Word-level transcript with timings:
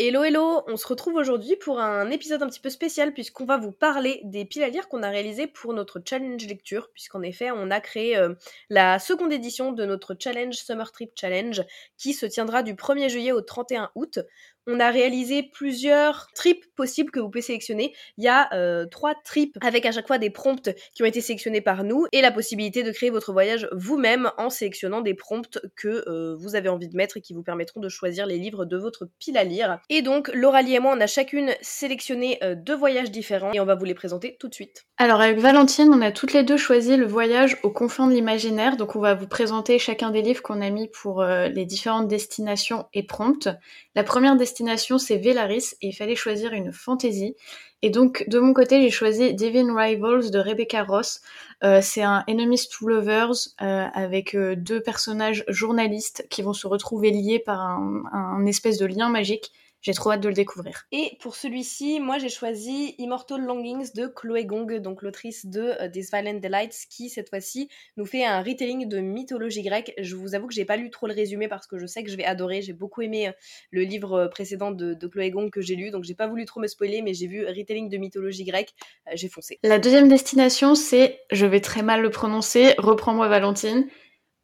Hello 0.00 0.22
hello, 0.22 0.62
on 0.68 0.76
se 0.76 0.86
retrouve 0.86 1.16
aujourd'hui 1.16 1.56
pour 1.56 1.80
un 1.80 2.08
épisode 2.10 2.40
un 2.44 2.46
petit 2.46 2.60
peu 2.60 2.70
spécial 2.70 3.12
puisqu'on 3.12 3.44
va 3.44 3.58
vous 3.58 3.72
parler 3.72 4.20
des 4.22 4.44
piles 4.44 4.62
à 4.62 4.68
lire 4.68 4.88
qu'on 4.88 5.02
a 5.02 5.08
réalisées 5.08 5.48
pour 5.48 5.72
notre 5.74 6.00
challenge 6.08 6.46
lecture 6.46 6.88
puisqu'en 6.92 7.20
effet 7.20 7.50
on 7.50 7.68
a 7.72 7.80
créé 7.80 8.16
euh, 8.16 8.34
la 8.70 9.00
seconde 9.00 9.32
édition 9.32 9.72
de 9.72 9.84
notre 9.84 10.14
challenge 10.16 10.54
Summer 10.54 10.92
Trip 10.92 11.10
Challenge 11.16 11.64
qui 11.96 12.12
se 12.12 12.26
tiendra 12.26 12.62
du 12.62 12.74
1er 12.74 13.08
juillet 13.08 13.32
au 13.32 13.40
31 13.40 13.90
août. 13.96 14.20
On 14.70 14.80
a 14.80 14.90
réalisé 14.90 15.42
plusieurs 15.42 16.28
trips 16.34 16.66
possibles 16.76 17.10
que 17.10 17.20
vous 17.20 17.30
pouvez 17.30 17.40
sélectionner. 17.40 17.94
Il 18.18 18.24
y 18.24 18.28
a 18.28 18.52
euh, 18.52 18.84
trois 18.84 19.14
trips 19.24 19.56
avec 19.62 19.86
à 19.86 19.92
chaque 19.92 20.06
fois 20.06 20.18
des 20.18 20.28
prompts 20.28 20.68
qui 20.94 21.02
ont 21.02 21.06
été 21.06 21.22
sélectionnés 21.22 21.62
par 21.62 21.84
nous 21.84 22.04
et 22.12 22.20
la 22.20 22.30
possibilité 22.30 22.82
de 22.82 22.92
créer 22.92 23.08
votre 23.08 23.32
voyage 23.32 23.66
vous-même 23.72 24.30
en 24.36 24.50
sélectionnant 24.50 25.00
des 25.00 25.14
prompts 25.14 25.58
que 25.74 26.04
euh, 26.06 26.36
vous 26.38 26.54
avez 26.54 26.68
envie 26.68 26.88
de 26.88 26.94
mettre 26.94 27.16
et 27.16 27.22
qui 27.22 27.32
vous 27.32 27.42
permettront 27.42 27.80
de 27.80 27.88
choisir 27.88 28.26
les 28.26 28.36
livres 28.36 28.66
de 28.66 28.76
votre 28.76 29.08
pile 29.18 29.38
à 29.38 29.44
lire. 29.44 29.78
Et 29.88 30.02
donc, 30.02 30.30
Lauralie 30.34 30.74
et 30.74 30.80
moi, 30.80 30.94
on 30.94 31.00
a 31.00 31.06
chacune 31.06 31.52
sélectionné 31.62 32.38
euh, 32.42 32.54
deux 32.54 32.76
voyages 32.76 33.10
différents 33.10 33.52
et 33.52 33.60
on 33.60 33.64
va 33.64 33.74
vous 33.74 33.86
les 33.86 33.94
présenter 33.94 34.36
tout 34.38 34.48
de 34.48 34.54
suite. 34.54 34.84
Alors, 34.98 35.22
avec 35.22 35.38
Valentine, 35.38 35.88
on 35.94 36.02
a 36.02 36.12
toutes 36.12 36.34
les 36.34 36.42
deux 36.42 36.58
choisi 36.58 36.98
le 36.98 37.06
voyage 37.06 37.56
aux 37.62 37.70
confins 37.70 38.06
de 38.06 38.12
l'imaginaire. 38.12 38.76
Donc, 38.76 38.96
on 38.96 39.00
va 39.00 39.14
vous 39.14 39.28
présenter 39.28 39.78
chacun 39.78 40.10
des 40.10 40.20
livres 40.20 40.42
qu'on 40.42 40.60
a 40.60 40.68
mis 40.68 40.88
pour 40.88 41.24
les 41.24 41.64
différentes 41.64 42.08
destinations 42.08 42.86
et 42.92 43.02
prompts. 43.02 43.48
La 43.94 44.04
première 44.04 44.36
destination 44.36 44.57
c'est 44.98 45.18
Velaris 45.18 45.74
et 45.82 45.88
il 45.88 45.92
fallait 45.92 46.16
choisir 46.16 46.52
une 46.52 46.72
fantasy. 46.72 47.36
Et 47.82 47.90
donc 47.90 48.24
de 48.28 48.38
mon 48.40 48.52
côté, 48.52 48.82
j'ai 48.82 48.90
choisi 48.90 49.34
Divine 49.34 49.70
Rivals 49.70 50.30
de 50.30 50.38
Rebecca 50.38 50.82
Ross. 50.82 51.20
Euh, 51.62 51.80
c'est 51.82 52.02
un 52.02 52.24
Enemies 52.28 52.68
to 52.68 52.88
Lovers 52.88 53.34
euh, 53.62 53.86
avec 53.94 54.34
euh, 54.34 54.56
deux 54.56 54.80
personnages 54.80 55.44
journalistes 55.48 56.26
qui 56.28 56.42
vont 56.42 56.52
se 56.52 56.66
retrouver 56.66 57.10
liés 57.10 57.38
par 57.38 57.60
un 57.60 58.44
espèce 58.46 58.78
de 58.78 58.86
lien 58.86 59.08
magique. 59.08 59.52
J'ai 59.80 59.94
trop 59.94 60.10
hâte 60.10 60.20
de 60.20 60.28
le 60.28 60.34
découvrir. 60.34 60.86
Et 60.90 61.16
pour 61.20 61.36
celui-ci, 61.36 62.00
moi 62.00 62.18
j'ai 62.18 62.28
choisi 62.28 62.96
Immortal 62.98 63.40
Longings 63.42 63.92
de 63.94 64.08
Chloé 64.08 64.44
Gong, 64.44 64.80
donc 64.80 65.02
l'autrice 65.02 65.46
de 65.46 65.72
uh, 65.80 65.90
These 65.90 66.10
Violent 66.12 66.40
Delights, 66.40 66.86
qui 66.90 67.08
cette 67.08 67.28
fois-ci 67.28 67.68
nous 67.96 68.04
fait 68.04 68.24
un 68.24 68.42
retelling 68.42 68.88
de 68.88 68.98
mythologie 68.98 69.62
grecque. 69.62 69.94
Je 69.98 70.16
vous 70.16 70.34
avoue 70.34 70.48
que 70.48 70.54
j'ai 70.54 70.64
pas 70.64 70.76
lu 70.76 70.90
trop 70.90 71.06
le 71.06 71.14
résumé 71.14 71.46
parce 71.46 71.68
que 71.68 71.78
je 71.78 71.86
sais 71.86 72.02
que 72.02 72.10
je 72.10 72.16
vais 72.16 72.24
adorer. 72.24 72.60
J'ai 72.60 72.72
beaucoup 72.72 73.02
aimé 73.02 73.28
euh, 73.28 73.32
le 73.70 73.82
livre 73.82 74.14
euh, 74.14 74.28
précédent 74.28 74.72
de, 74.72 74.94
de 74.94 75.06
Chloé 75.06 75.30
Gong 75.30 75.50
que 75.50 75.60
j'ai 75.60 75.76
lu, 75.76 75.90
donc 75.90 76.02
j'ai 76.02 76.14
pas 76.14 76.26
voulu 76.26 76.44
trop 76.44 76.60
me 76.60 76.66
spoiler, 76.66 77.00
mais 77.02 77.14
j'ai 77.14 77.28
vu 77.28 77.46
retelling 77.46 77.88
de 77.88 77.96
mythologie 77.98 78.44
grecque, 78.44 78.74
j'ai 79.14 79.28
foncé. 79.28 79.60
La 79.62 79.78
deuxième 79.78 80.08
destination, 80.08 80.74
c'est, 80.74 81.20
je 81.30 81.46
vais 81.46 81.60
très 81.60 81.82
mal 81.82 82.02
le 82.02 82.10
prononcer, 82.10 82.74
reprends-moi 82.78 83.28
Valentine, 83.28 83.88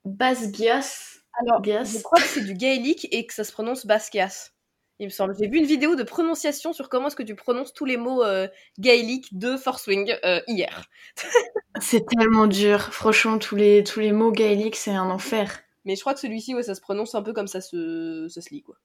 Basgias. 0.05 1.19
Alors, 1.41 1.65
je 1.65 2.03
crois 2.03 2.21
que 2.21 2.27
c'est 2.29 2.45
du 2.45 2.55
gaélique 2.55 3.09
et 3.11 3.27
que 3.27 3.35
ça 3.35 3.43
se 3.43 3.51
prononce 3.51 3.87
Basquias 3.87 4.54
il 4.99 5.07
me 5.07 5.11
semble. 5.11 5.35
J'ai 5.39 5.49
vu 5.49 5.59
une 5.59 5.67
vidéo 5.67 5.97
de 5.97 6.03
prononciation 6.03 6.73
sur 6.73 6.89
comment 6.89 7.09
est-ce 7.09 7.17
que 7.17 7.23
tu 7.23 7.35
prononces 7.35 7.73
tous 7.73 7.85
les 7.85 7.97
mots 7.97 8.23
euh, 8.23 8.49
gaéliques 8.79 9.37
de 9.37 9.57
Force 9.57 9.87
Wing 9.87 10.15
euh, 10.25 10.41
hier. 10.47 10.85
c'est 11.81 12.07
tellement 12.07 12.47
dur. 12.47 12.81
Franchement, 12.93 13.39
tous 13.39 13.57
les, 13.57 13.83
tous 13.83 14.01
les 14.01 14.13
mots 14.13 14.33
gaéliques, 14.33 14.77
c'est 14.77 14.93
un 14.95 15.11
enfer. 15.11 15.61
Mais 15.85 15.97
je 15.97 16.01
crois 16.01 16.15
que 16.15 16.21
celui-ci, 16.21 16.55
ouais, 16.55 16.63
ça 16.63 16.75
se 16.75 16.81
prononce 16.81 17.15
un 17.15 17.23
peu 17.23 17.33
comme 17.33 17.49
ça 17.49 17.61
se, 17.61 18.29
ça 18.29 18.41
se 18.41 18.51
lit, 18.51 18.63
quoi. 18.63 18.77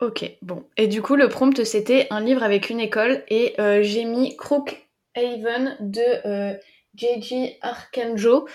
Ok, 0.00 0.24
bon. 0.42 0.64
Et 0.76 0.88
du 0.88 1.02
coup, 1.02 1.16
le 1.16 1.28
prompt, 1.28 1.64
c'était 1.64 2.06
un 2.10 2.20
livre 2.20 2.42
avec 2.42 2.70
une 2.70 2.80
école. 2.80 3.24
Et 3.28 3.54
euh, 3.60 3.82
j'ai 3.82 4.04
mis 4.04 4.36
Crookhaven 4.36 5.76
de 5.80 6.58
J.J. 6.94 7.58
Arkanjo. 7.60 8.46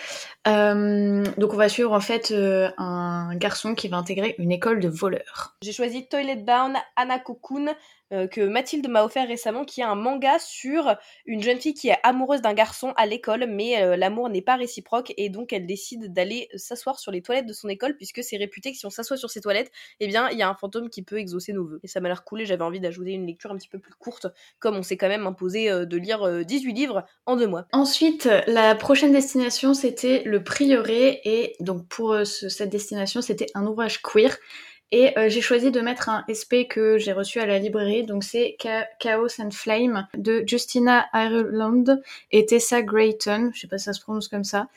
Euh, 0.48 1.24
donc 1.38 1.54
on 1.54 1.58
va 1.58 1.70
suivre 1.70 1.92
en 1.92 2.00
fait 2.00 2.32
euh, 2.32 2.70
un 2.78 3.36
garçon 3.36 3.76
qui 3.76 3.88
va 3.88 3.98
intégrer 3.98 4.36
une 4.38 4.52
école 4.52 4.80
de 4.80 4.88
voleurs. 4.88 5.58
J'ai 5.62 5.74
choisi 5.74 6.08
Toilet 6.08 6.38
Bound 6.38 6.76
Anna 6.96 7.20
Cocoon 7.20 7.68
euh, 8.12 8.28
que 8.28 8.42
Mathilde 8.42 8.88
m'a 8.90 9.04
offert 9.04 9.28
récemment, 9.28 9.66
qui 9.66 9.82
est 9.82 9.86
un 9.86 9.96
manga 9.96 10.40
sur 10.40 10.96
une 11.26 11.44
jeune 11.44 11.60
fille 11.60 11.74
qui 11.74 11.90
est 11.90 11.98
amoureuse 12.04 12.42
d'un 12.42 12.54
garçon 12.54 12.94
à 12.98 13.06
l'école, 13.06 13.46
mais 13.48 13.84
euh, 13.84 13.96
l'amour 13.96 14.30
n'est 14.30 14.42
pas 14.42 14.56
réciproque 14.56 15.14
et 15.18 15.30
donc 15.30 15.54
elle 15.54 15.66
décide 15.66 16.12
d'aller 16.12 16.50
s'asseoir 16.56 17.00
sur 17.00 17.12
les 17.12 17.22
toilettes 17.22 17.46
de 17.46 17.54
son 17.54 17.70
école 17.70 17.96
puisque 17.98 18.24
c'est 18.24 18.38
réputé 18.38 18.72
que 18.72 18.78
si 18.78 18.86
on 18.86 18.90
s'assoit 18.90 19.18
sur 19.18 19.30
ces 19.30 19.42
toilettes, 19.42 19.72
eh 20.00 20.08
bien 20.08 20.30
il 20.30 20.38
y 20.38 20.42
a 20.42 20.50
un 20.50 20.56
fantôme 20.56 20.90
qui 20.90 21.04
peut 21.04 21.18
exaucer 21.18 21.54
nos 21.54 21.66
vœux. 21.66 21.80
Et 21.84 21.88
ça 21.88 22.00
m'a 22.00 22.08
l'air 22.08 22.24
cool 22.24 22.46
j'avais 22.46 22.64
envie 22.64 22.80
d'ajouter 22.80 23.12
une 23.12 23.28
lecture 23.28 23.52
un 23.52 23.58
petit 23.58 23.68
peu 23.68 23.80
plus 23.80 23.94
courte, 23.94 24.28
comme 24.60 24.76
on 24.76 24.84
s'est 24.84 24.98
quand 24.98 25.10
même 25.10 25.28
imposé 25.28 25.70
euh, 25.70 25.86
de 25.86 25.98
lire 25.98 26.46
18 26.46 26.74
livres 26.74 27.06
en 27.26 27.36
deux 27.36 27.48
mois. 27.48 27.66
Ensuite, 27.72 28.30
la 28.48 28.76
prochaine 28.76 29.12
destination 29.12 29.74
c'était 29.74 30.24
le 30.26 30.44
prieuré 30.44 31.22
et 31.26 31.56
donc 31.60 31.88
pour 31.88 32.16
cette 32.26 32.70
destination 32.70 33.22
c'était 33.22 33.48
un 33.54 33.66
ouvrage 33.66 34.02
queer 34.02 34.38
et 34.92 35.18
euh, 35.18 35.30
j'ai 35.30 35.42
choisi 35.42 35.72
de 35.72 35.82
mettre 35.82 36.10
un 36.10 36.26
SP 36.26 36.66
que 36.68 36.98
j'ai 36.98 37.14
reçu 37.14 37.40
à 37.40 37.46
la 37.46 37.60
librairie, 37.60 38.04
donc 38.04 38.24
c'est 38.24 38.58
Chaos 39.00 39.40
and 39.40 39.52
Flame 39.52 40.08
de 40.18 40.44
Justina 40.48 41.08
Ireland 41.14 42.00
et 42.32 42.46
Tessa 42.46 42.82
Grayton, 42.82 43.52
je 43.54 43.62
sais 43.62 43.68
pas 43.68 43.78
si 43.78 43.86
ça 43.86 43.94
se 43.94 44.02
prononce 44.02 44.28
comme 44.28 44.44
ça. 44.44 44.68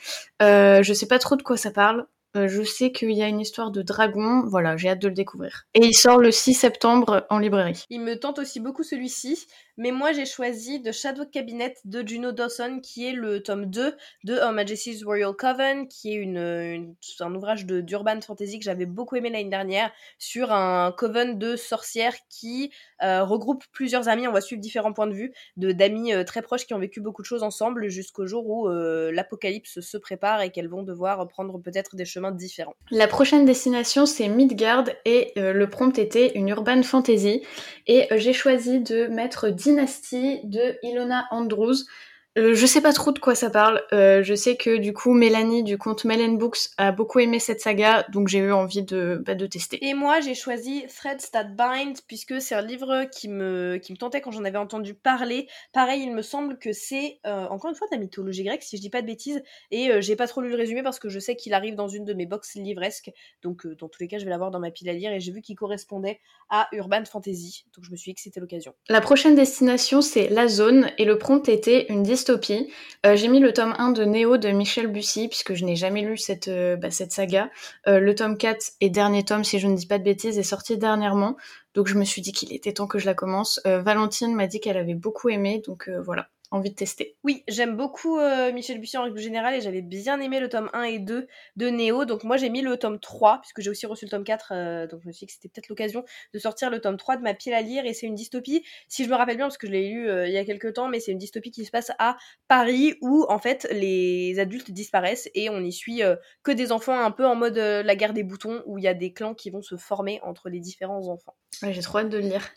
Euh, 0.43 0.83
je 0.83 0.93
sais 0.93 1.07
pas 1.07 1.19
trop 1.19 1.37
de 1.37 1.43
quoi 1.43 1.57
ça 1.57 1.71
parle. 1.71 2.07
Euh, 2.35 2.49
je 2.49 2.63
sais 2.63 2.93
qu'il 2.93 3.13
y 3.13 3.23
a 3.23 3.29
une 3.29 3.41
histoire 3.41 3.71
de 3.71 3.83
dragon, 3.83 4.43
voilà, 4.47 4.77
j'ai 4.79 4.89
hâte 4.89 5.01
de 5.01 5.09
le 5.09 5.15
découvrir. 5.15 5.67
Et 5.75 5.85
il 5.85 5.95
sort 5.95 6.19
le 6.19 6.31
6 6.31 6.55
septembre 6.55 7.27
en 7.29 7.39
librairie. 7.39 7.85
Il 7.91 8.01
me 8.01 8.19
tente 8.19 8.39
aussi 8.39 8.59
beaucoup 8.59 8.83
celui-ci. 8.83 9.47
Mais 9.79 9.91
moi, 9.91 10.13
j'ai 10.13 10.27
choisi 10.27 10.83
The 10.83 10.93
Shadow 10.93 11.25
Cabinet 11.25 11.75
de 11.85 12.07
Juno 12.07 12.33
Dawson, 12.33 12.81
qui 12.83 13.07
est 13.07 13.13
le 13.13 13.43
tome 13.43 13.67
2 13.67 13.97
de 14.25 14.35
Her 14.35 14.53
Majesty's 14.53 15.03
Royal 15.03 15.33
Coven, 15.35 15.89
qui 15.89 16.13
est 16.13 16.17
une, 16.17 16.95
un 17.21 17.35
ouvrage 17.35 17.65
d'urban 17.65 18.21
fantasy 18.21 18.59
que 18.59 18.65
j'avais 18.65 18.85
beaucoup 18.85 19.17
aimé 19.17 19.31
l'année 19.31 19.49
dernière, 19.49 19.91
sur 20.19 20.53
un 20.53 20.93
coven 20.93 21.39
de 21.39 21.57
sorcières 21.57 22.15
qui 22.29 22.71
euh, 23.03 23.25
regroupe 23.25 23.65
plusieurs 23.73 24.09
amis. 24.09 24.29
On 24.29 24.33
va 24.33 24.41
suivre 24.41 24.61
différents 24.61 24.93
points 24.93 25.07
de 25.07 25.15
vue 25.15 25.33
de 25.57 25.73
d'amis 25.73 26.13
euh, 26.13 26.25
très 26.25 26.43
proches 26.43 26.67
qui 26.67 26.75
ont 26.75 26.79
vécu 26.79 27.01
beaucoup 27.01 27.23
de 27.23 27.27
choses 27.27 27.43
ensemble 27.43 27.89
jusqu'au 27.89 28.27
jour 28.27 28.47
où 28.47 28.69
euh, 28.69 29.11
l'apocalypse 29.11 29.81
se 29.81 29.97
prépare 29.97 30.43
et 30.43 30.51
qu'elles 30.51 30.69
vont 30.69 30.83
devoir 30.83 31.27
prendre 31.29 31.59
peut-être 31.59 31.97
des 31.97 32.05
chemins 32.05 32.31
différents. 32.31 32.75
La 32.91 33.09
prochaine 33.09 33.45
destination, 33.47 34.05
c'est 34.07 34.29
Midgard, 34.29 34.85
et 35.05 35.33
le 35.37 35.67
prompt 35.67 35.99
était 35.99 36.33
une 36.35 36.49
urban 36.49 36.83
fantasy. 36.83 37.43
Et 37.87 38.07
j'ai 38.13 38.33
choisi 38.33 38.81
de 38.81 39.07
mettre 39.07 39.51
Dynasty 39.65 40.41
de 40.45 40.79
Ilona 40.83 41.27
Andrews. 41.31 41.87
Euh, 42.39 42.55
je 42.55 42.65
sais 42.65 42.81
pas 42.81 42.95
trop 42.95 43.13
de 43.13 43.19
quoi 43.19 43.35
ça 43.35 43.51
parle. 43.51 43.83
Euh, 43.93 44.23
je 44.23 44.35
sais 44.35 44.57
que 44.57 44.79
du 44.79 44.95
coup 44.95 45.13
Mélanie 45.13 45.63
du 45.63 45.77
compte 45.77 46.07
Melen 46.07 46.39
Books 46.39 46.71
a 46.79 46.91
beaucoup 46.91 47.19
aimé 47.19 47.39
cette 47.39 47.61
saga, 47.61 48.07
donc 48.11 48.29
j'ai 48.29 48.39
eu 48.39 48.53
envie 48.53 48.83
de, 48.83 49.23
bah, 49.27 49.35
de 49.35 49.47
tester. 49.47 49.85
Et 49.87 49.93
moi 49.93 50.21
j'ai 50.21 50.35
choisi 50.35 50.85
Threads 50.97 51.31
That 51.33 51.45
Bind 51.45 51.99
puisque 52.07 52.41
c'est 52.41 52.55
un 52.55 52.63
livre 52.63 53.05
qui 53.13 53.29
me, 53.29 53.77
qui 53.77 53.93
me 53.93 53.99
tentait 53.99 54.23
quand 54.23 54.31
j'en 54.31 54.45
avais 54.45 54.57
entendu 54.57 54.95
parler. 54.95 55.47
Pareil, 55.75 56.03
il 56.03 56.15
me 56.15 56.23
semble 56.23 56.59
que 56.59 56.73
c'est 56.73 57.21
euh, 57.27 57.47
encore 57.49 57.69
une 57.69 57.77
fois 57.77 57.87
de 57.89 57.95
la 57.95 58.01
mythologie 58.01 58.45
grecque 58.45 58.63
si 58.63 58.79
je 58.79 58.81
dis 58.81 58.91
pas 58.91 59.03
de 59.03 59.07
bêtises. 59.07 59.43
Et 59.71 59.91
j'ai 60.01 60.17
pas 60.17 60.27
trop 60.27 60.41
lu 60.41 60.49
le 60.49 60.57
résumé 60.57 60.83
parce 60.83 60.99
que 60.99 61.11
je 61.11 61.19
sais 61.19 61.37
qu'il 61.37 61.53
arrive 61.53 61.75
dans 61.75 61.89
une 61.89 62.07
de 62.07 62.15
mes 62.15 62.25
box 62.25 62.55
livresques. 62.55 63.11
Donc 63.43 63.67
dans 63.67 63.89
tous 63.89 64.01
les 64.01 64.09
cas 64.09 64.17
je 64.17 64.25
vais 64.25 64.31
l'avoir 64.31 64.51
dans 64.51 64.61
ma 64.61 64.71
pile 64.71 64.89
à 64.89 64.95
lire 64.95 65.13
et 65.13 65.21
j'ai 65.21 65.33
vu 65.33 65.43
qu'il 65.43 65.57
correspondait 65.57 66.19
à 66.49 66.69
Urban 66.73 67.05
Fantasy. 67.05 67.67
Donc 67.77 67.85
je 67.85 67.91
me 67.91 67.97
suis 67.97 68.13
dit 68.13 68.15
que 68.15 68.23
c'était 68.23 68.41
l'occasion. 68.41 68.75
La 68.89 69.03
prochaine 69.03 69.35
destination 69.35 70.01
c'est 70.01 70.29
La 70.31 70.49
Zone 70.49 70.91
et 70.97 71.05
le 71.05 71.19
prompt 71.19 71.47
était 71.51 71.87
une 71.93 72.03
euh, 72.31 73.17
j'ai 73.17 73.29
mis 73.29 73.41
le 73.41 73.53
tome 73.53 73.75
1 73.79 73.91
de 73.91 74.05
Néo 74.05 74.37
de 74.37 74.49
Michel 74.51 74.87
Bussy, 74.87 75.29
puisque 75.29 75.55
je 75.55 75.65
n'ai 75.65 75.77
jamais 75.77 76.03
lu 76.03 76.17
cette, 76.17 76.49
euh, 76.49 76.77
bah, 76.77 76.91
cette 76.91 77.13
saga. 77.13 77.51
Euh, 77.87 77.99
le 78.01 78.15
tome 78.15 78.37
4 78.37 78.73
et 78.81 78.91
dernier 78.91 79.25
tome, 79.25 79.45
si 79.45 79.59
je 79.59 79.69
ne 79.69 79.77
dis 79.77 79.87
pas 79.87 79.99
de 79.99 80.05
bêtises, 80.05 80.39
est 80.39 80.43
sorti 80.43 80.79
dernièrement. 80.79 81.37
Donc 81.75 81.89
je 81.89 81.95
me 81.95 82.05
suis 82.05 82.23
dit 82.23 82.33
qu'il 82.33 82.53
était 82.53 82.73
temps 82.73 82.87
que 82.87 82.99
je 82.99 83.07
la 83.07 83.15
commence. 83.15 83.61
Valentine 83.65 84.35
m'a 84.35 84.47
dit 84.47 84.61
qu'elle 84.61 84.77
avait 84.77 84.95
beaucoup 84.95 85.31
aimé, 85.31 85.63
donc 85.67 85.89
voilà 86.05 86.29
envie 86.53 86.71
de 86.71 86.75
tester. 86.75 87.17
Oui, 87.25 87.45
j'aime 87.49 87.77
beaucoup 87.77 88.19
euh, 88.19 88.53
Michel 88.53 88.79
Bussy 88.79 88.99
en 88.99 89.05
règle 89.05 89.19
générale 89.19 89.55
et 89.55 89.63
j'avais 89.63 89.81
bien 89.81 90.21
aimé 90.21 90.39
le 90.39 90.51
tome 90.51 90.69
1 90.75 90.83
et 90.85 90.99
2 90.99 91.27
de 91.57 91.67
Néo. 91.69 92.05
Donc 92.05 92.25
moi 92.25 92.37
j'ai 92.37 92.51
mis 92.51 92.61
le 92.61 92.77
tome 92.77 93.01
3 93.01 93.41
puisque 93.41 93.63
j'ai 93.63 93.71
aussi 93.71 93.87
reçu 93.87 94.05
le 94.05 94.11
tome 94.11 94.23
4 94.23 94.53
euh, 94.55 94.87
donc 94.87 95.01
je 95.03 95.09
me 95.09 95.13
suis 95.13 95.21
dit 95.21 95.27
que 95.29 95.33
c'était 95.33 95.49
peut-être 95.49 95.71
l'occasion 95.71 96.05
de 96.35 96.39
sortir 96.39 96.69
le 96.71 96.81
tome 96.81 96.99
3 96.99 97.17
de 97.17 97.23
ma 97.23 97.33
pile 97.33 97.55
à 97.55 97.63
lire 97.63 97.87
et 97.87 97.95
c'est 97.95 98.07
une 98.07 98.15
dystopie 98.15 98.63
si 98.89 99.05
je 99.05 99.09
me 99.09 99.15
rappelle 99.15 99.37
bien 99.37 99.47
parce 99.47 99.57
que 99.57 99.67
je 99.67 99.73
l'ai 99.73 99.89
lu 99.89 100.11
euh, 100.11 100.29
il 100.29 100.35
y 100.35 100.37
a 100.37 100.45
quelques 100.45 100.75
temps 100.75 100.89
mais 100.89 101.01
c'est 101.01 101.13
une 101.13 101.19
dystopie 101.19 101.51
qui 101.51 101.65
se 101.65 101.71
passe 101.71 101.91
à 101.99 102.19
Paris 102.49 102.97
où 103.01 103.25
en 103.31 103.39
fait 103.39 103.67
les 103.73 104.39
adultes 104.39 104.71
disparaissent 104.71 105.31
et 105.35 105.49
on 105.49 105.61
y 105.61 105.73
suit 105.73 106.03
que 106.43 106.53
des 106.53 106.71
enfants 106.71 106.99
un 106.99 107.11
peu 107.11 107.27
en 107.27 107.35
mode 107.35 107.57
la 107.57 107.97
guerre 107.97 108.13
des 108.13 108.25
boutons 108.25 108.63
où 108.67 108.77
il 108.77 108.85
y 108.85 108.89
a 108.89 108.95
des 108.95 109.13
clans 109.13 109.35
qui 109.35 109.49
vont 109.49 109.63
se 109.63 109.77
former 109.77 110.21
entre 110.23 110.51
les 110.51 110.61
différents 110.61 111.09
enfants. 111.09 111.35
j'ai 111.63 111.81
trop 111.81 111.99
hâte 111.99 112.11
de 112.11 112.19
le 112.19 112.25
lire. 112.25 112.49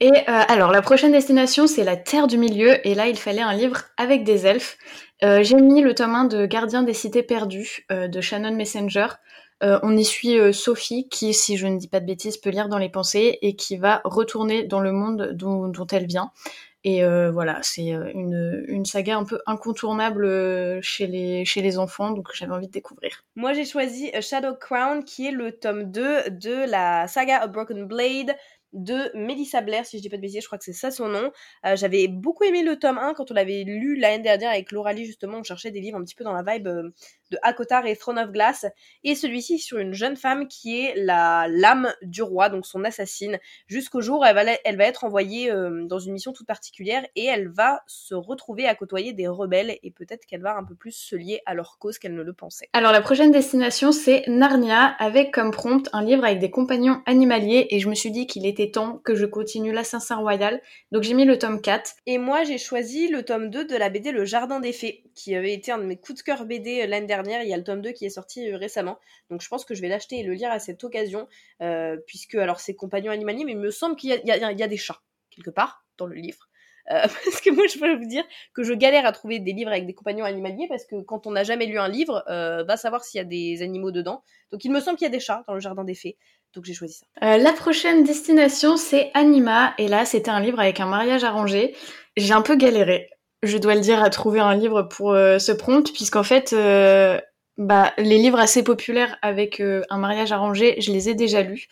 Et 0.00 0.12
alors 0.26 0.72
la 0.72 0.82
prochaine 0.82 1.12
destination 1.12 1.66
c'est 1.66 1.84
la 1.84 1.96
Terre 1.96 2.26
du 2.26 2.38
Milieu 2.38 2.86
et 2.86 2.94
là 2.94 3.06
il 3.06 3.16
un 3.36 3.54
livre 3.54 3.82
avec 3.96 4.24
des 4.24 4.46
elfes. 4.46 4.78
Euh, 5.22 5.42
j'ai 5.42 5.56
mis 5.56 5.82
le 5.82 5.94
tome 5.94 6.14
1 6.14 6.24
de 6.24 6.46
Gardien 6.46 6.82
des 6.82 6.94
cités 6.94 7.22
perdues 7.22 7.84
euh, 7.92 8.08
de 8.08 8.20
Shannon 8.20 8.54
Messenger. 8.54 9.06
Euh, 9.62 9.78
on 9.82 9.96
y 9.96 10.04
suit 10.04 10.38
Sophie 10.54 11.08
qui, 11.08 11.34
si 11.34 11.56
je 11.56 11.66
ne 11.66 11.78
dis 11.78 11.88
pas 11.88 12.00
de 12.00 12.06
bêtises, 12.06 12.36
peut 12.36 12.50
lire 12.50 12.68
dans 12.68 12.78
les 12.78 12.88
pensées 12.88 13.38
et 13.42 13.56
qui 13.56 13.76
va 13.76 14.00
retourner 14.04 14.62
dans 14.64 14.80
le 14.80 14.92
monde 14.92 15.32
dont, 15.32 15.86
elle 15.90 16.06
vient. 16.06 16.30
Et 16.84 17.02
voilà, 17.04 17.58
c'est 17.62 17.88
une, 17.88 18.64
une, 18.68 18.84
saga 18.86 19.16
un 19.18 19.24
peu 19.24 19.40
incontournable 19.46 20.80
chez 20.80 21.08
les, 21.08 21.44
chez 21.44 21.60
les 21.60 21.76
enfants, 21.76 22.12
donc 22.12 22.28
j'avais 22.32 22.52
envie 22.52 22.68
de 22.68 22.72
découvrir. 22.72 23.24
Moi 23.34 23.52
j'ai 23.52 23.64
choisi 23.64 24.12
Shadow 24.22 24.54
Crown 24.54 25.02
qui 25.02 25.26
est 25.26 25.32
le 25.32 25.50
tome 25.50 25.90
2 25.90 26.30
de 26.30 26.70
la 26.70 27.08
saga 27.08 27.38
A 27.42 27.48
Broken 27.48 27.84
Blade 27.84 28.32
de 28.72 29.10
Melissa 29.16 29.60
Blair, 29.60 29.86
si 29.86 29.96
je 29.98 30.02
dis 30.02 30.08
pas 30.08 30.16
de 30.16 30.22
bêtises, 30.22 30.42
je 30.42 30.46
crois 30.46 30.58
que 30.58 30.64
c'est 30.64 30.72
ça 30.72 30.90
son 30.90 31.08
nom. 31.08 31.32
Euh, 31.66 31.76
j'avais 31.76 32.08
beaucoup 32.08 32.44
aimé 32.44 32.62
le 32.62 32.78
tome 32.78 32.98
1 32.98 33.14
quand 33.14 33.30
on 33.30 33.34
l'avait 33.34 33.64
lu 33.64 33.96
l'année 33.96 34.22
dernière 34.22 34.50
avec 34.50 34.72
Lauralie, 34.72 35.06
justement, 35.06 35.38
on 35.38 35.42
cherchait 35.42 35.70
des 35.70 35.80
livres 35.80 35.98
un 35.98 36.04
petit 36.04 36.14
peu 36.14 36.24
dans 36.24 36.32
la 36.32 36.42
vibe 36.42 36.68
euh, 36.68 36.90
de 37.30 37.38
Akotar 37.42 37.86
et 37.86 37.96
Throne 37.96 38.18
of 38.18 38.30
Glass. 38.30 38.66
Et 39.04 39.14
celui-ci 39.14 39.58
sur 39.58 39.78
une 39.78 39.94
jeune 39.94 40.16
femme 40.16 40.48
qui 40.48 40.80
est 40.80 40.94
la 40.96 41.46
lame 41.48 41.92
du 42.02 42.22
roi, 42.22 42.48
donc 42.48 42.66
son 42.66 42.84
assassine, 42.84 43.38
jusqu'au 43.66 44.00
jour 44.00 44.20
où 44.20 44.24
elle 44.24 44.34
va, 44.34 44.42
elle 44.64 44.76
va 44.76 44.84
être 44.84 45.04
envoyée 45.04 45.50
euh, 45.50 45.84
dans 45.84 45.98
une 45.98 46.12
mission 46.12 46.32
toute 46.32 46.46
particulière 46.46 47.04
et 47.16 47.24
elle 47.24 47.48
va 47.48 47.82
se 47.86 48.14
retrouver 48.14 48.66
à 48.66 48.74
côtoyer 48.74 49.12
des 49.12 49.28
rebelles 49.28 49.78
et 49.82 49.90
peut-être 49.90 50.26
qu'elle 50.26 50.42
va 50.42 50.56
un 50.56 50.64
peu 50.64 50.74
plus 50.74 50.92
se 50.92 51.16
lier 51.16 51.40
à 51.46 51.54
leur 51.54 51.78
cause 51.78 51.98
qu'elle 51.98 52.14
ne 52.14 52.22
le 52.22 52.32
pensait. 52.32 52.68
Alors 52.72 52.92
la 52.92 53.00
prochaine 53.00 53.30
destination 53.30 53.92
c'est 53.92 54.24
Narnia 54.26 54.96
avec 54.98 55.32
comme 55.32 55.50
prompt 55.50 55.88
un 55.92 56.02
livre 56.02 56.24
avec 56.24 56.38
des 56.38 56.50
compagnons 56.50 57.02
animaliers 57.06 57.66
et 57.70 57.80
je 57.80 57.88
me 57.88 57.94
suis 57.94 58.10
dit 58.10 58.26
qu'il 58.26 58.46
était 58.46 58.70
temps 58.70 58.98
que 59.04 59.14
je 59.14 59.26
continue 59.26 59.72
l'Assassin 59.72 60.16
Royal. 60.16 60.60
Donc 60.92 61.02
j'ai 61.02 61.14
mis 61.14 61.24
le 61.24 61.38
tome 61.38 61.60
4. 61.60 61.92
Et 62.06 62.18
moi 62.18 62.44
j'ai 62.44 62.58
choisi 62.58 63.08
le 63.08 63.22
tome 63.22 63.50
2 63.50 63.64
de 63.64 63.76
la 63.76 63.90
BD 63.90 64.12
Le 64.12 64.24
Jardin 64.24 64.60
des 64.60 64.72
Fées, 64.72 65.04
qui 65.14 65.34
avait 65.34 65.52
été 65.52 65.72
un 65.72 65.78
de 65.78 65.84
mes 65.84 65.96
coups 65.96 66.18
de 66.18 66.22
cœur 66.22 66.44
BD 66.44 66.82
euh, 66.82 66.86
l'année 66.86 67.06
dernière. 67.06 67.17
Il 67.26 67.48
y 67.48 67.54
a 67.54 67.56
le 67.56 67.64
tome 67.64 67.82
2 67.82 67.92
qui 67.92 68.06
est 68.06 68.10
sorti 68.10 68.50
euh, 68.50 68.56
récemment. 68.56 68.98
Donc 69.30 69.42
je 69.42 69.48
pense 69.48 69.64
que 69.64 69.74
je 69.74 69.80
vais 69.80 69.88
l'acheter 69.88 70.20
et 70.20 70.22
le 70.22 70.34
lire 70.34 70.50
à 70.50 70.58
cette 70.58 70.82
occasion, 70.84 71.28
euh, 71.62 71.96
puisque 72.06 72.34
alors 72.36 72.60
c'est 72.60 72.74
compagnons 72.74 73.12
animaliers, 73.12 73.44
mais 73.44 73.52
il 73.52 73.58
me 73.58 73.70
semble 73.70 73.96
qu'il 73.96 74.10
y, 74.10 74.30
a 74.32 74.68
des 74.68 74.76
chats, 74.76 75.00
quelque 75.30 75.50
part, 75.50 75.84
dans 75.96 76.06
le 76.06 76.14
livre. 76.14 76.48
parce 76.90 77.42
que 77.42 77.50
moi, 77.50 77.66
je 77.66 77.78
peux 77.78 77.96
vous 77.96 78.08
dire 78.08 78.24
que 78.54 78.62
je 78.62 78.72
galère 78.72 79.04
à 79.04 79.12
trouver 79.12 79.40
des 79.40 79.52
livres 79.52 79.70
avec 79.70 79.84
des 79.84 79.92
compagnons 79.92 80.24
animaliers 80.24 80.68
parce 80.68 80.86
que 80.86 81.02
quand 81.02 81.26
on 81.26 81.32
n'a 81.32 81.44
jamais 81.44 81.66
lu 81.66 81.78
un 81.78 81.88
livre, 81.88 82.24
va 82.26 82.76
savoir 82.78 83.04
s'il 83.04 83.18
y 83.18 83.20
a 83.20 83.24
des 83.24 83.60
animaux 83.60 83.90
dedans. 83.90 84.22
Donc 84.50 84.64
il 84.64 84.72
me 84.72 84.80
semble 84.80 84.96
qu'il 84.96 85.04
y 85.04 85.08
a 85.08 85.12
des 85.12 85.20
chats 85.20 85.44
dans 85.46 85.52
le 85.52 85.60
jardin 85.60 85.84
des 85.84 85.94
fées. 85.94 86.16
Donc 86.54 86.64
j'ai 86.64 86.74
choisi 86.74 86.94
ça. 86.94 87.06
Euh, 87.22 87.36
la 87.36 87.52
prochaine 87.52 88.04
destination, 88.04 88.76
c'est 88.76 89.10
Anima. 89.14 89.74
Et 89.78 89.88
là, 89.88 90.04
c'était 90.04 90.30
un 90.30 90.40
livre 90.40 90.60
avec 90.60 90.80
un 90.80 90.86
mariage 90.86 91.24
arrangé. 91.24 91.74
J'ai 92.16 92.32
un 92.32 92.42
peu 92.42 92.56
galéré, 92.56 93.10
je 93.42 93.58
dois 93.58 93.74
le 93.74 93.80
dire, 93.80 94.02
à 94.02 94.10
trouver 94.10 94.40
un 94.40 94.54
livre 94.54 94.82
pour 94.82 95.12
euh, 95.12 95.38
ce 95.38 95.52
prompt, 95.52 95.92
puisqu'en 95.92 96.22
fait, 96.22 96.52
euh, 96.52 97.20
bah, 97.56 97.92
les 97.98 98.18
livres 98.18 98.38
assez 98.38 98.62
populaires 98.62 99.16
avec 99.22 99.60
un 99.60 99.98
mariage 99.98 100.32
arrangé, 100.32 100.80
je 100.80 100.92
les 100.92 101.08
ai 101.08 101.14
déjà 101.14 101.42
lus. 101.42 101.68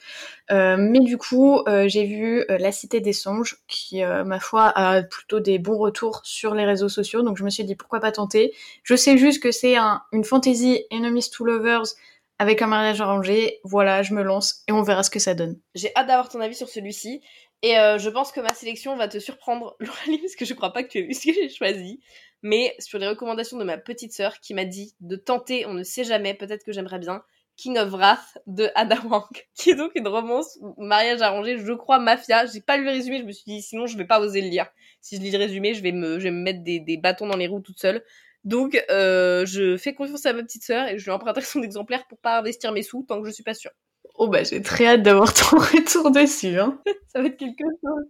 mais 0.51 0.99
du 0.99 1.17
coup, 1.17 1.63
j'ai 1.87 2.05
vu 2.05 2.45
La 2.49 2.73
Cité 2.73 2.99
des 3.01 3.13
Songes, 3.13 3.59
qui, 3.69 4.03
ma 4.03 4.41
foi, 4.41 4.65
a 4.75 5.05
plutôt 5.05 5.39
des 5.39 5.61
bons 5.61 5.79
retours 5.79 6.23
sur 6.25 6.57
les 6.57 6.65
réseaux 6.65 6.89
sociaux. 6.89 7.23
Donc 7.23 7.37
je 7.37 7.45
me 7.45 7.51
suis 7.51 7.63
dit, 7.63 7.77
pourquoi 7.77 8.01
pas 8.01 8.11
tenter 8.11 8.53
Je 8.83 8.97
sais 8.97 9.17
juste 9.17 9.41
que 9.41 9.53
c'est 9.53 9.77
un, 9.77 10.03
une 10.11 10.25
fantasy 10.25 10.85
Enemies 10.91 11.31
to 11.31 11.45
Lovers 11.45 11.95
avec 12.39 12.61
un 12.61 12.67
mariage 12.67 13.01
arrangé, 13.01 13.61
voilà, 13.65 14.03
je 14.03 14.13
me 14.13 14.23
lance 14.23 14.63
et 14.69 14.73
on 14.73 14.83
verra 14.83 15.03
ce 15.03 15.11
que 15.11 15.19
ça 15.19 15.35
donne. 15.35 15.59
J'ai 15.75 15.91
hâte 15.97 16.07
d'avoir 16.07 16.29
ton 16.29 16.41
avis 16.41 16.55
sur 16.55 16.69
celui-ci. 16.69 17.23
Et 17.63 17.79
euh, 17.79 17.99
je 17.99 18.11
pense 18.11 18.33
que 18.33 18.41
ma 18.41 18.55
sélection 18.55 18.97
va 18.97 19.09
te 19.09 19.19
surprendre, 19.19 19.77
Lauralie, 19.81 20.19
parce 20.19 20.37
que 20.37 20.45
je 20.45 20.55
crois 20.55 20.73
pas 20.73 20.83
que 20.83 20.89
tu 20.89 20.99
aies 20.99 21.03
vu 21.03 21.15
ce 21.15 21.27
que 21.27 21.33
j'ai 21.35 21.49
choisi. 21.49 22.01
Mais 22.43 22.75
sur 22.79 22.99
les 22.99 23.09
recommandations 23.09 23.59
de 23.59 23.65
ma 23.65 23.79
petite 23.79 24.13
sœur 24.13 24.41
qui 24.41 24.55
m'a 24.55 24.65
dit 24.65 24.95
de 25.01 25.17
tenter, 25.17 25.67
on 25.67 25.75
ne 25.75 25.83
sait 25.83 26.05
jamais, 26.05 26.35
peut-être 26.35 26.65
que 26.65 26.73
j'aimerais 26.73 26.99
bien, 26.99 27.23
King 27.57 27.79
of 27.79 27.91
Wrath 27.91 28.39
de 28.47 28.71
Ada 28.75 29.01
Wang, 29.07 29.27
qui 29.55 29.71
est 29.71 29.75
donc 29.75 29.93
une 29.95 30.09
romance 30.09 30.59
mariage 30.77 31.23
arrangé, 31.23 31.59
je 31.59 31.73
crois, 31.73 31.99
mafia. 31.99 32.47
J'ai 32.47 32.61
pas 32.61 32.77
lu 32.77 32.85
le 32.85 32.91
résumé, 32.91 33.19
je 33.19 33.25
me 33.25 33.33
suis 33.33 33.45
dit 33.47 33.63
sinon 33.63 33.87
je 33.87 33.97
vais 33.97 34.05
pas 34.07 34.21
oser 34.21 34.43
le 34.43 34.49
lire. 34.49 34.67
Si 35.01 35.17
je 35.17 35.23
lis 35.23 35.31
le 35.31 35.39
résumé, 35.39 35.75
je 35.75 35.83
vais 35.83 35.93
me, 35.93 36.19
je 36.19 36.25
vais 36.25 36.31
me 36.31 36.43
mettre 36.43 36.63
des, 36.63 36.81
des 36.81 36.97
bâtons 36.99 37.27
dans 37.27 37.37
les 37.37 37.47
roues 37.47 37.61
toute 37.61 37.81
seule. 37.81 38.05
Donc, 38.45 38.81
euh, 38.91 39.45
je 39.47 39.77
fais 39.77 39.95
confiance 39.95 40.25
à 40.27 40.33
ma 40.33 40.43
petite 40.43 40.63
sœur 40.63 40.87
et 40.89 40.99
je 40.99 41.05
lui 41.05 41.11
emprunterai 41.11 41.45
son 41.45 41.63
exemplaire 41.65 42.07
pour 42.09 42.19
pas 42.19 42.39
investir 42.39 42.73
mes 42.73 42.83
sous 42.83 43.03
tant 43.03 43.21
que 43.21 43.27
je 43.27 43.33
suis 43.33 43.43
pas 43.43 43.55
sûre. 43.55 43.73
Oh 44.19 44.29
bah 44.29 44.45
j'ai 44.45 44.63
très 44.63 44.87
hâte 44.87 45.03
d'avoir 45.03 45.33
ton 45.33 45.59
retour 45.59 46.11
dessus. 46.11 46.59
Hein. 46.59 46.79
Ça 47.09 47.21
va 47.21 47.29
être 47.29 47.37
quelque 47.37 47.65
chose. 47.65 48.05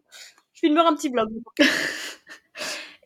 Je 0.55 0.61
filmerai 0.61 0.87
un 0.87 0.95
petit 0.95 1.11
blog. 1.11 1.29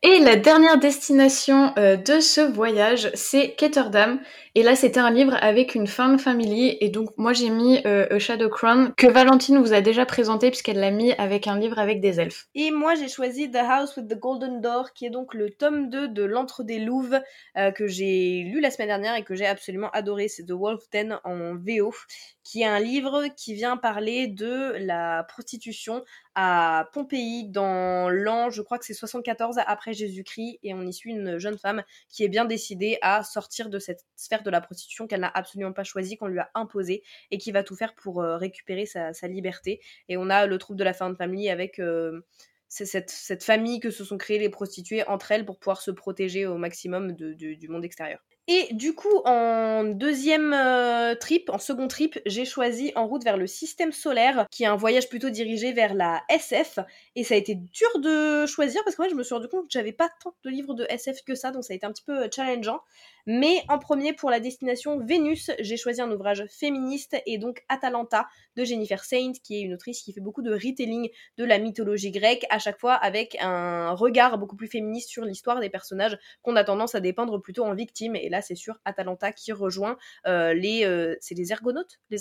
Et 0.02 0.18
la 0.18 0.36
dernière 0.36 0.78
destination 0.78 1.74
euh, 1.76 1.96
de 1.96 2.20
ce 2.20 2.40
voyage, 2.40 3.10
c'est 3.14 3.54
Ketterdam. 3.54 4.18
Et 4.56 4.64
là, 4.64 4.74
c'était 4.74 4.98
un 4.98 5.10
livre 5.10 5.36
avec 5.40 5.76
une 5.76 5.86
femme 5.86 6.18
family. 6.18 6.76
Et 6.80 6.88
donc, 6.88 7.10
moi, 7.16 7.32
j'ai 7.32 7.50
mis 7.50 7.80
euh, 7.86 8.18
Shadow 8.18 8.48
Crown, 8.48 8.92
que 8.96 9.06
Valentine 9.06 9.58
vous 9.58 9.72
a 9.72 9.80
déjà 9.80 10.04
présenté, 10.04 10.50
puisqu'elle 10.50 10.80
l'a 10.80 10.90
mis 10.90 11.12
avec 11.12 11.46
un 11.46 11.56
livre 11.56 11.78
avec 11.78 12.00
des 12.00 12.18
elfes. 12.18 12.48
Et 12.56 12.72
moi, 12.72 12.96
j'ai 12.96 13.06
choisi 13.06 13.48
The 13.48 13.56
House 13.56 13.96
with 13.96 14.08
the 14.08 14.18
Golden 14.18 14.60
Door, 14.60 14.92
qui 14.92 15.06
est 15.06 15.10
donc 15.10 15.34
le 15.34 15.50
tome 15.50 15.88
2 15.88 16.08
de 16.08 16.24
L'Entre 16.24 16.64
des 16.64 16.80
Louves, 16.80 17.20
euh, 17.56 17.70
que 17.70 17.86
j'ai 17.86 18.42
lu 18.42 18.60
la 18.60 18.72
semaine 18.72 18.88
dernière 18.88 19.14
et 19.14 19.22
que 19.22 19.36
j'ai 19.36 19.46
absolument 19.46 19.90
adoré. 19.90 20.26
C'est 20.26 20.44
The 20.44 20.52
Wolf 20.52 20.82
Den 20.92 21.20
en 21.22 21.54
VO, 21.54 21.94
qui 22.42 22.62
est 22.62 22.66
un 22.66 22.80
livre 22.80 23.26
qui 23.36 23.54
vient 23.54 23.76
parler 23.76 24.26
de 24.26 24.74
la 24.78 25.24
prostitution 25.28 26.02
à 26.34 26.88
Pompéi 26.92 27.48
dans 27.48 28.08
l'an, 28.08 28.50
je 28.50 28.62
crois 28.62 28.78
que 28.78 28.84
c'est 28.84 28.94
74 28.94 29.56
après 29.66 29.92
Jésus-Christ, 29.92 30.58
et 30.62 30.74
on 30.74 30.82
y 30.82 30.92
suit 30.92 31.10
une 31.10 31.38
jeune 31.38 31.58
femme 31.58 31.82
qui 32.08 32.24
est 32.24 32.28
bien 32.28 32.44
décidée 32.44 32.98
à 33.02 33.22
sortir 33.22 33.68
de 33.68 33.78
cette 33.78 34.04
sphère 34.16 34.39
de 34.42 34.50
la 34.50 34.60
prostitution 34.60 35.06
qu'elle 35.06 35.20
n'a 35.20 35.30
absolument 35.32 35.72
pas 35.72 35.84
choisie, 35.84 36.16
qu'on 36.16 36.26
lui 36.26 36.38
a 36.38 36.50
imposée, 36.54 37.02
et 37.30 37.38
qui 37.38 37.52
va 37.52 37.62
tout 37.62 37.76
faire 37.76 37.94
pour 37.94 38.22
euh, 38.22 38.36
récupérer 38.36 38.86
sa, 38.86 39.12
liberté. 39.28 39.80
Et 40.08 40.16
on 40.16 40.30
a 40.30 40.46
le 40.46 40.58
trouble 40.58 40.78
de 40.78 40.84
la 40.84 40.92
fin 40.92 41.10
de 41.10 41.16
famille 41.16 41.50
avec 41.50 41.78
euh, 41.78 42.20
cette, 42.68 43.10
cette, 43.10 43.44
famille 43.44 43.80
que 43.80 43.90
se 43.90 44.04
sont 44.04 44.18
créées 44.18 44.38
les 44.38 44.48
prostituées 44.48 45.06
entre 45.06 45.32
elles 45.32 45.44
pour 45.44 45.58
pouvoir 45.58 45.80
se 45.80 45.90
protéger 45.90 46.46
au 46.46 46.56
maximum 46.56 47.12
du 47.12 47.68
monde 47.68 47.84
extérieur. 47.84 48.20
Et 48.52 48.66
du 48.72 48.96
coup, 48.96 49.22
en 49.26 49.84
deuxième 49.84 50.52
euh, 50.52 51.14
trip, 51.14 51.50
en 51.50 51.58
second 51.58 51.86
trip, 51.86 52.18
j'ai 52.26 52.44
choisi 52.44 52.90
En 52.96 53.06
route 53.06 53.22
vers 53.22 53.36
le 53.36 53.46
système 53.46 53.92
solaire, 53.92 54.44
qui 54.50 54.64
est 54.64 54.66
un 54.66 54.74
voyage 54.74 55.08
plutôt 55.08 55.30
dirigé 55.30 55.72
vers 55.72 55.94
la 55.94 56.24
SF. 56.28 56.80
Et 57.14 57.22
ça 57.22 57.34
a 57.34 57.36
été 57.36 57.54
dur 57.54 58.00
de 58.00 58.46
choisir 58.46 58.82
parce 58.82 58.96
que 58.96 59.02
moi, 59.02 59.08
je 59.08 59.14
me 59.14 59.22
suis 59.22 59.36
rendu 59.36 59.46
compte 59.46 59.66
que 59.66 59.70
j'avais 59.70 59.92
pas 59.92 60.08
tant 60.24 60.34
de 60.42 60.50
livres 60.50 60.74
de 60.74 60.84
SF 60.88 61.22
que 61.24 61.36
ça, 61.36 61.52
donc 61.52 61.62
ça 61.62 61.74
a 61.74 61.76
été 61.76 61.86
un 61.86 61.92
petit 61.92 62.02
peu 62.02 62.24
euh, 62.24 62.28
challengeant. 62.34 62.80
Mais 63.26 63.62
en 63.68 63.78
premier, 63.78 64.14
pour 64.14 64.30
la 64.30 64.40
destination 64.40 64.98
Vénus, 64.98 65.52
j'ai 65.60 65.76
choisi 65.76 66.00
un 66.00 66.10
ouvrage 66.10 66.44
féministe 66.48 67.16
et 67.26 67.38
donc 67.38 67.62
Atalanta 67.68 68.26
de 68.56 68.64
Jennifer 68.64 69.04
Saint, 69.04 69.32
qui 69.44 69.58
est 69.58 69.60
une 69.60 69.74
autrice 69.74 70.02
qui 70.02 70.12
fait 70.12 70.20
beaucoup 70.20 70.42
de 70.42 70.52
retelling 70.52 71.08
de 71.38 71.44
la 71.44 71.58
mythologie 71.58 72.10
grecque, 72.10 72.46
à 72.50 72.58
chaque 72.58 72.80
fois 72.80 72.94
avec 72.94 73.36
un 73.40 73.92
regard 73.92 74.38
beaucoup 74.38 74.56
plus 74.56 74.66
féministe 74.66 75.10
sur 75.10 75.24
l'histoire 75.24 75.60
des 75.60 75.70
personnages 75.70 76.18
qu'on 76.42 76.56
a 76.56 76.64
tendance 76.64 76.96
à 76.96 77.00
dépeindre 77.00 77.40
plutôt 77.40 77.64
en 77.64 77.74
victime. 77.74 78.16
Et 78.16 78.28
là, 78.28 78.39
c'est 78.42 78.54
sûr 78.54 78.78
Atalanta 78.84 79.32
qui 79.32 79.52
rejoint 79.52 79.96
euh, 80.26 80.54
les... 80.54 80.84
Euh, 80.84 81.16
c'est 81.20 81.34
les 81.34 81.52
ergonautes 81.52 82.00
Les 82.10 82.18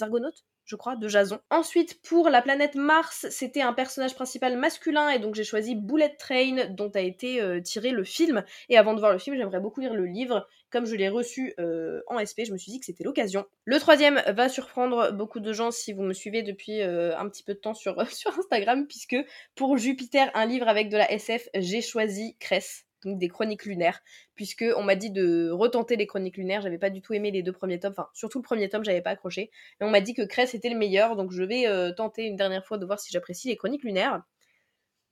je 0.66 0.76
crois, 0.76 0.96
de 0.96 1.08
Jason. 1.08 1.40
Ensuite, 1.50 2.00
pour 2.04 2.30
la 2.30 2.44
planète 2.44 2.76
Mars, 2.76 3.26
c'était 3.32 3.62
un 3.62 3.74
personnage 3.74 4.14
principal 4.14 4.56
masculin 4.56 5.10
et 5.10 5.18
donc 5.18 5.34
j'ai 5.34 5.44
choisi 5.44 5.74
Bullet 5.74 6.16
Train 6.20 6.68
dont 6.70 6.92
a 6.92 7.00
été 7.00 7.42
euh, 7.42 7.60
tiré 7.60 7.90
le 7.90 8.04
film. 8.04 8.44
Et 8.70 8.78
avant 8.78 8.94
de 8.94 9.00
voir 9.00 9.12
le 9.12 9.18
film, 9.18 9.36
j'aimerais 9.36 9.60
beaucoup 9.60 9.82
lire 9.82 9.96
le 9.96 10.06
livre. 10.06 10.48
Comme 10.70 10.86
je 10.86 10.96
l'ai 10.96 11.10
reçu 11.10 11.56
en 11.58 12.20
SP, 12.22 12.46
je 12.46 12.54
me 12.54 12.58
suis 12.60 12.72
dit 12.72 12.80
que 12.80 12.86
c'était 12.86 13.04
l'occasion. 13.04 13.46
Le 13.66 13.80
troisième 13.80 14.22
va 14.28 14.50
surprendre 14.50 15.12
beaucoup 15.12 15.40
de 15.40 15.52
gens 15.52 15.72
si 15.72 15.94
vous 15.94 16.04
me 16.04 16.14
suivez 16.14 16.44
depuis 16.44 16.84
un 16.84 17.28
petit 17.28 17.42
peu 17.42 17.56
de 17.56 17.60
temps 17.60 17.74
sur, 17.74 18.08
sur 18.12 18.38
Instagram, 18.38 18.86
puisque 18.86 19.16
pour 19.56 19.76
Jupiter, 19.78 20.30
un 20.36 20.46
livre 20.46 20.68
avec 20.68 20.90
de 20.90 20.98
la 20.98 21.12
SF, 21.12 21.50
j'ai 21.56 21.82
choisi 21.82 22.38
Cress 22.40 22.86
donc 23.04 23.18
des 23.18 23.28
chroniques 23.28 23.66
lunaires, 23.66 24.02
puisque 24.36 24.66
on 24.78 24.84
m'a 24.84 24.96
dit 24.96 25.12
de 25.12 25.50
retenter 25.52 25.96
les 25.96 26.08
chroniques 26.08 26.38
lunaires. 26.38 26.62
J'avais 26.62 26.78
pas 26.78 26.90
du 26.90 27.02
tout 27.02 27.14
aimé 27.14 27.32
les 27.32 27.44
deux 27.44 27.52
premiers 27.52 27.80
tomes, 27.80 27.92
enfin 27.92 28.08
surtout 28.14 28.40
le 28.40 28.44
premier 28.44 28.70
tome, 28.70 28.84
j'avais 28.84 29.02
pas 29.02 29.12
accroché. 29.12 29.52
Mais 29.80 29.88
on 29.88 29.90
m'a 29.90 30.02
dit 30.02 30.14
que 30.14 30.22
Cress 30.24 30.54
était 30.54 30.70
le 30.70 30.78
meilleur, 30.78 31.16
donc 31.16 31.32
je 31.32 31.44
vais 31.44 31.68
euh, 31.68 31.92
tenter 31.92 32.26
une 32.26 32.36
dernière 32.36 32.66
fois 32.66 32.78
de 32.78 32.86
voir 32.86 33.00
si 33.00 33.12
j'apprécie 33.12 33.48
les 33.50 33.58
chroniques 33.58 33.84
lunaires. 33.84 34.24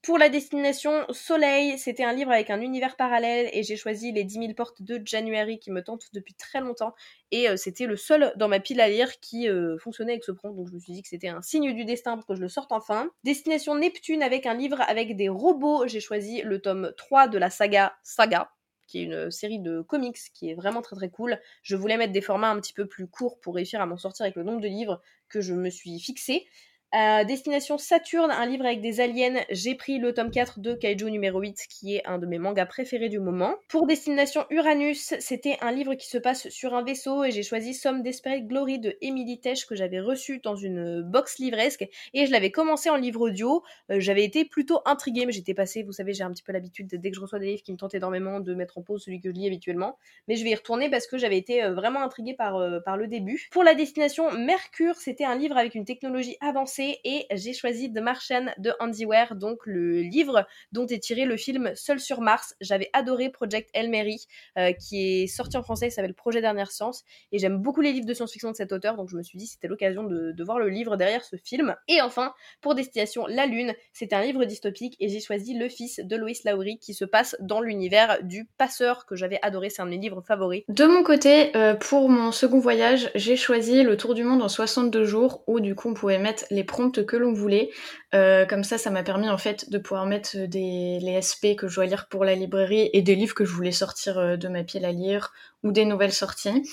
Pour 0.04 0.18
la 0.18 0.30
destination 0.30 1.06
Soleil, 1.10 1.78
c'était 1.78 2.04
un 2.04 2.14
livre 2.14 2.32
avec 2.32 2.50
un 2.50 2.62
univers 2.62 2.96
parallèle 2.96 3.50
et 3.52 3.64
j'ai 3.64 3.76
choisi 3.76 4.12
Les 4.12 4.24
10 4.24 4.40
000 4.40 4.54
portes 4.54 4.82
de 4.82 5.02
January 5.04 5.60
qui 5.60 5.72
me 5.72 5.84
tente 5.84 6.06
depuis 6.14 6.34
très 6.34 6.62
longtemps 6.62 6.94
et 7.32 7.50
euh, 7.50 7.58
c'était 7.58 7.88
le 7.88 7.98
seul 7.98 8.32
dans 8.38 8.48
ma 8.48 8.60
pile 8.60 8.80
à 8.80 8.88
lire 8.88 9.20
qui 9.20 9.50
euh, 9.50 9.78
fonctionnait 9.80 10.14
avec 10.14 10.24
ce 10.24 10.32
prompt 10.32 10.56
donc 10.56 10.70
je 10.70 10.74
me 10.74 10.80
suis 10.80 10.94
dit 10.94 11.02
que 11.02 11.10
c'était 11.10 11.28
un 11.28 11.42
signe 11.42 11.74
du 11.74 11.84
destin 11.84 12.16
pour 12.16 12.26
que 12.26 12.36
je 12.36 12.42
le 12.42 12.48
sorte 12.48 12.72
enfin. 12.72 13.10
Destination 13.24 13.76
Neptune 13.76 14.24
avec 14.24 14.46
un 14.46 14.54
livre 14.54 14.80
avec 14.88 15.18
des 15.18 15.30
robots, 15.30 15.88
j'ai 15.88 16.00
choisi 16.00 16.42
le 16.42 16.62
tome 16.62 16.94
3 16.96 17.28
de 17.28 17.38
la 17.38 17.50
saga 17.50 17.98
Saga 18.04 18.52
qui 18.88 19.00
est 19.00 19.04
une 19.04 19.30
série 19.30 19.60
de 19.60 19.82
comics 19.82 20.18
qui 20.34 20.50
est 20.50 20.54
vraiment 20.54 20.82
très 20.82 20.96
très 20.96 21.10
cool. 21.10 21.40
Je 21.62 21.76
voulais 21.76 21.98
mettre 21.98 22.14
des 22.14 22.22
formats 22.22 22.50
un 22.50 22.60
petit 22.60 22.72
peu 22.72 22.88
plus 22.88 23.08
courts 23.08 23.40
pour 23.42 23.56
réussir 23.56 23.82
à 23.82 23.86
m'en 23.86 23.98
sortir 23.98 24.24
avec 24.24 24.38
le 24.38 24.44
nombre 24.44 24.62
de 24.62 24.68
livres 24.68 25.02
que 25.28 25.42
je 25.42 25.54
me 25.54 25.70
suis 25.70 26.00
fixé. 26.00 26.48
Euh, 26.96 27.26
Destination 27.26 27.78
Saturne, 27.78 28.32
un 28.32 28.46
livre 28.46 28.66
avec 28.66 28.80
des 28.80 29.02
aliens, 29.02 29.44
j'ai 29.50 29.76
pris 29.76 29.98
le 29.98 30.14
tome 30.14 30.32
4 30.32 30.62
de 30.62 30.74
Kaiju 30.74 31.12
numéro 31.12 31.42
8, 31.42 31.66
qui 31.70 31.96
est 31.96 32.06
un 32.06 32.18
de 32.18 32.26
mes 32.26 32.40
mangas 32.40 32.66
préférés 32.66 33.10
du 33.10 33.20
moment. 33.20 33.56
Pour 33.68 33.88
Destination 33.88 34.46
Uranus, 34.52 35.14
c'était 35.20 35.58
un 35.60 35.74
livre 35.74 35.96
qui 35.96 36.08
se 36.08 36.18
passe 36.18 36.48
sur 36.48 36.76
un 36.76 36.84
vaisseau 36.84 37.26
et 37.26 37.32
j'ai 37.32 37.44
choisi 37.44 37.74
Somme 37.74 38.04
Desperate 38.04 38.48
Glory 38.48 38.80
de 38.80 38.96
Emily 39.02 39.38
Tesh 39.38 39.66
que 39.66 39.76
j'avais 39.76 40.00
reçu 40.00 40.40
dans 40.40 40.56
une 40.56 41.02
box 41.02 41.40
livresque 41.40 41.86
et 42.14 42.26
je 42.26 42.32
l'avais 42.32 42.52
commencé 42.52 42.90
en 42.90 42.96
livre 42.96 43.20
audio. 43.20 43.64
Euh, 43.92 44.00
j'avais 44.00 44.24
été 44.24 44.46
plutôt 44.46 44.80
intriguée, 44.86 45.26
mais 45.26 45.34
j'étais 45.34 45.54
passée, 45.54 45.84
vous 45.84 45.92
savez, 45.92 46.14
j'ai 46.14 46.24
un 46.24 46.32
petit 46.32 46.44
peu 46.44 46.54
l'habitude 46.54 46.88
dès 46.88 47.10
que 47.10 47.18
je 47.18 47.22
reçois 47.22 47.40
des 47.40 47.48
livres 47.48 47.64
qui 47.64 47.74
me 47.74 47.78
tentent 47.78 47.96
énormément 47.96 48.40
de 48.40 48.54
mettre 48.54 48.78
en 48.78 48.82
pause 48.82 49.04
celui 49.04 49.20
que 49.20 49.28
je 49.28 49.34
lis 49.34 49.46
habituellement. 49.46 49.98
Mais 50.30 50.38
je 50.38 50.44
vais 50.46 50.52
y 50.52 50.56
retourner 50.56 50.90
parce 50.90 51.06
que 51.06 51.18
j'avais 51.18 51.38
été 51.38 51.62
euh, 51.64 51.74
vraiment 51.74 52.02
intriguée 52.02 52.34
par, 52.34 52.58
par 52.86 52.96
le 52.96 53.08
début. 53.08 53.50
Pour 53.52 53.66
la 53.66 53.76
Destination 53.76 54.32
Mercure, 54.32 54.96
c'était 54.96 55.26
un 55.26 55.36
livre 55.36 55.58
avec 55.58 55.76
une 55.76 55.84
technologie 55.84 56.38
avancée 56.40 56.78
et 57.04 57.26
j'ai 57.32 57.54
choisi 57.54 57.92
The 57.92 58.00
Martian 58.00 58.48
de 58.58 58.74
Andy 58.80 59.06
Ware, 59.06 59.36
donc 59.36 59.60
le 59.66 60.02
livre 60.02 60.46
dont 60.72 60.86
est 60.88 61.00
tiré 61.00 61.26
le 61.26 61.38
film 61.38 61.72
Seul 61.76 62.00
sur 62.00 62.22
Mars. 62.22 62.56
J'avais 62.62 62.90
adoré 62.94 63.30
Project 63.30 63.70
El 63.74 63.90
Mary, 63.90 64.26
euh, 64.58 64.72
qui 64.74 65.24
est 65.24 65.28
sorti 65.28 65.58
en 65.58 65.64
français, 65.64 65.88
il 65.88 65.92
s'appelle 65.92 66.14
Projet 66.14 66.42
Dernière 66.42 66.72
Science, 66.72 67.04
et 67.32 67.40
j'aime 67.40 67.58
beaucoup 67.58 67.82
les 67.82 67.92
livres 67.92 68.06
de 68.06 68.14
science-fiction 68.14 68.52
de 68.52 68.56
cet 68.56 68.72
auteur, 68.72 68.96
donc 68.96 69.10
je 69.10 69.18
me 69.18 69.24
suis 69.24 69.38
dit 69.38 69.48
c'était 69.48 69.68
l'occasion 69.68 70.04
de, 70.04 70.44
voir 70.44 70.60
le 70.60 70.70
livre 70.70 70.96
derrière 70.96 71.26
ce 71.26 71.36
film. 71.36 71.76
Et 71.90 72.02
enfin, 72.02 72.34
pour 72.62 72.74
Destination 72.74 73.26
La 73.28 73.46
Lune, 73.46 73.74
c'est 73.92 74.14
un 74.14 74.22
livre 74.22 74.46
dystopique 74.46 74.96
et 75.00 75.10
j'ai 75.10 75.20
choisi 75.20 75.58
Le 75.58 75.68
Fils 75.68 76.00
de 76.02 76.16
Lois 76.16 76.32
Lowry 76.46 76.80
qui 76.80 76.94
se 76.94 77.04
passe 77.04 77.36
dans 77.42 77.60
l'univers 77.60 78.24
du 78.24 78.48
passeur 78.58 79.06
que 79.06 79.16
j'avais 79.16 79.40
adoré, 79.42 79.70
c'est 79.70 79.82
un 79.82 79.86
de 79.86 79.92
mes 79.92 79.98
livres 79.98 80.22
favoris. 80.22 80.64
De 80.70 80.86
mon 80.86 81.04
côté, 81.04 81.56
euh, 81.58 81.74
pour 81.74 82.08
mon 82.10 82.32
second 82.32 82.60
voyage, 82.60 83.12
j'ai 83.16 83.36
choisi 83.36 83.84
Le 83.84 83.98
Tour 83.98 84.14
du 84.14 84.24
Monde 84.24 84.42
en 84.42 84.50
62 84.50 85.04
jours 85.04 85.44
où 85.48 85.60
du 85.60 85.76
coup 85.76 85.90
on 85.90 85.94
pouvait 85.94 86.20
mettre 86.20 86.46
les 86.50 86.64
prompts 86.68 87.04
que 87.06 87.18
l'on 87.18 87.34
voulait. 87.34 87.72
Euh, 88.14 88.46
comme 88.46 88.64
ça, 88.64 88.78
ça 88.78 88.92
m'a 88.92 89.02
permis 89.02 89.30
en 89.30 89.40
fait 89.40 89.70
de 89.72 89.80
pouvoir 89.80 90.06
mettre 90.06 90.38
des, 90.38 91.00
les 91.02 91.20
SP 91.20 91.58
que 91.58 91.68
je 91.68 91.76
dois 91.76 91.88
lire 91.88 92.08
pour 92.08 92.24
la 92.24 92.36
librairie 92.36 92.90
et 92.94 93.02
des 93.02 93.16
livres 93.16 93.34
que 93.34 93.46
je 93.46 93.52
voulais 93.52 93.72
sortir 93.72 94.20
euh, 94.20 94.38
de 94.38 94.48
ma 94.48 94.64
pile 94.64 94.86
à 94.86 94.92
lire 94.92 95.32
ou 95.64 95.72
des 95.72 95.86
nouvelles 95.86 96.14
sorties. 96.14 96.64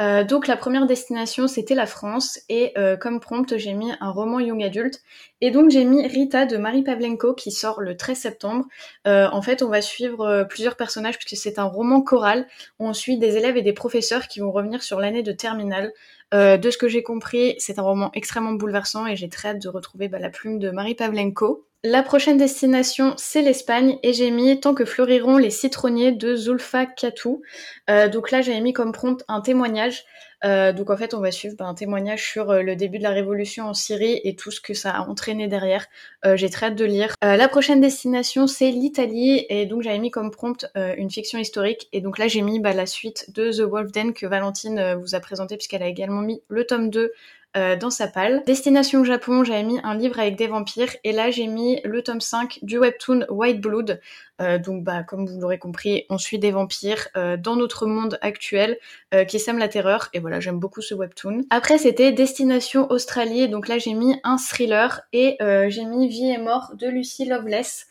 Euh, 0.00 0.24
donc 0.24 0.46
la 0.46 0.56
première 0.56 0.86
destination 0.86 1.46
c'était 1.46 1.74
la 1.74 1.86
France 1.86 2.40
et 2.48 2.72
euh, 2.76 2.96
comme 2.96 3.20
prompt 3.20 3.56
j'ai 3.56 3.74
mis 3.74 3.92
un 4.00 4.10
roman 4.10 4.40
young 4.40 4.62
adulte 4.62 5.00
et 5.40 5.50
donc 5.50 5.70
j'ai 5.70 5.84
mis 5.84 6.06
Rita 6.06 6.46
de 6.46 6.56
Marie 6.56 6.82
Pavlenko 6.82 7.34
qui 7.34 7.52
sort 7.52 7.80
le 7.80 7.96
13 7.96 8.18
septembre. 8.18 8.64
Euh, 9.06 9.28
en 9.30 9.42
fait 9.42 9.62
on 9.62 9.68
va 9.68 9.80
suivre 9.80 10.26
euh, 10.26 10.44
plusieurs 10.44 10.76
personnages 10.76 11.18
puisque 11.18 11.40
c'est 11.40 11.58
un 11.58 11.64
roman 11.64 12.00
choral 12.00 12.48
on 12.78 12.92
suit 12.94 13.18
des 13.18 13.36
élèves 13.36 13.56
et 13.56 13.62
des 13.62 13.72
professeurs 13.74 14.28
qui 14.28 14.40
vont 14.40 14.50
revenir 14.50 14.82
sur 14.82 14.98
l'année 14.98 15.22
de 15.22 15.32
terminale. 15.32 15.92
Euh, 16.32 16.56
de 16.56 16.70
ce 16.70 16.78
que 16.78 16.88
j'ai 16.88 17.02
compris 17.02 17.54
c'est 17.58 17.78
un 17.78 17.82
roman 17.82 18.10
extrêmement 18.14 18.52
bouleversant 18.52 19.06
et 19.06 19.16
j'ai 19.16 19.28
très 19.28 19.50
hâte 19.50 19.62
de 19.62 19.68
retrouver 19.68 20.08
bah, 20.08 20.18
la 20.18 20.30
plume 20.30 20.58
de 20.58 20.70
Marie 20.70 20.94
Pavlenko. 20.94 21.66
La 21.84 22.04
prochaine 22.04 22.36
destination, 22.36 23.14
c'est 23.16 23.42
l'Espagne, 23.42 23.98
et 24.04 24.12
j'ai 24.12 24.30
mis 24.30 24.60
Tant 24.60 24.72
que 24.72 24.84
fleuriront 24.84 25.36
les 25.36 25.50
citronniers 25.50 26.12
de 26.12 26.36
Zulfa 26.36 26.86
Katou. 26.86 27.42
Euh, 27.90 28.08
donc 28.08 28.30
là, 28.30 28.40
j'avais 28.40 28.60
mis 28.60 28.72
comme 28.72 28.92
prompt 28.92 29.24
un 29.26 29.40
témoignage. 29.40 30.04
Euh, 30.44 30.72
donc 30.72 30.90
en 30.90 30.96
fait, 30.96 31.14
on 31.14 31.20
va 31.20 31.30
suivre 31.30 31.54
bah, 31.56 31.66
un 31.66 31.74
témoignage 31.74 32.24
sur 32.24 32.50
euh, 32.50 32.62
le 32.62 32.76
début 32.76 32.98
de 32.98 33.02
la 33.02 33.10
révolution 33.10 33.66
en 33.66 33.74
Syrie 33.74 34.20
et 34.24 34.34
tout 34.34 34.50
ce 34.50 34.60
que 34.60 34.74
ça 34.74 34.90
a 34.90 35.00
entraîné 35.02 35.48
derrière. 35.48 35.86
Euh, 36.24 36.36
j'ai 36.36 36.50
très 36.50 36.66
hâte 36.66 36.76
de 36.76 36.84
lire. 36.84 37.14
Euh, 37.24 37.36
la 37.36 37.48
prochaine 37.48 37.80
destination, 37.80 38.46
c'est 38.46 38.70
l'Italie, 38.70 39.46
et 39.48 39.66
donc 39.66 39.82
j'avais 39.82 39.98
mis 39.98 40.10
comme 40.10 40.30
prompt 40.30 40.66
une 40.74 41.10
fiction 41.10 41.38
historique. 41.38 41.88
Et 41.92 42.00
donc 42.00 42.18
là, 42.18 42.28
j'ai 42.28 42.42
mis 42.42 42.60
bah, 42.60 42.72
la 42.72 42.86
suite 42.86 43.32
de 43.34 43.50
The 43.52 43.60
Wolf 43.60 43.92
Den 43.92 44.12
que 44.12 44.26
Valentine 44.26 44.94
vous 44.94 45.14
a 45.14 45.20
présenté 45.20 45.56
puisqu'elle 45.56 45.82
a 45.82 45.88
également 45.88 46.22
mis 46.22 46.42
le 46.48 46.64
tome 46.64 46.90
2 46.90 47.12
euh, 47.54 47.76
dans 47.76 47.90
sa 47.90 48.08
palle. 48.08 48.42
Destination 48.46 49.04
Japon, 49.04 49.44
j'avais 49.44 49.62
mis 49.62 49.78
un 49.84 49.94
livre 49.94 50.18
avec 50.18 50.36
des 50.36 50.46
vampires 50.46 50.96
et 51.04 51.12
là 51.12 51.30
j'ai 51.30 51.46
mis 51.46 51.82
le 51.84 52.02
tome 52.02 52.22
5 52.22 52.60
du 52.62 52.78
webtoon 52.78 53.26
White 53.28 53.60
Blood. 53.60 54.00
Euh, 54.42 54.58
donc 54.58 54.82
bah 54.84 55.02
comme 55.02 55.26
vous 55.26 55.40
l'aurez 55.40 55.58
compris, 55.58 56.04
on 56.10 56.18
suit 56.18 56.38
des 56.38 56.50
vampires 56.50 57.08
euh, 57.16 57.36
dans 57.36 57.56
notre 57.56 57.86
monde 57.86 58.18
actuel 58.20 58.78
euh, 59.14 59.24
qui 59.24 59.38
sème 59.38 59.58
la 59.58 59.68
terreur 59.68 60.08
et 60.12 60.18
voilà, 60.18 60.40
j'aime 60.40 60.58
beaucoup 60.58 60.82
ce 60.82 60.94
webtoon. 60.94 61.42
Après 61.50 61.78
c'était 61.78 62.12
Destination 62.12 62.90
Australie, 62.90 63.48
donc 63.48 63.68
là 63.68 63.78
j'ai 63.78 63.94
mis 63.94 64.16
un 64.24 64.36
thriller 64.36 65.02
et 65.12 65.36
j'ai 65.68 65.84
mis 65.84 66.08
Vie 66.08 66.30
et 66.30 66.38
mort 66.38 66.72
de 66.74 66.88
Lucy 66.88 67.24
Loveless. 67.24 67.86